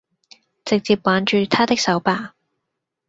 [0.65, 2.33] 直接挽著他的手吧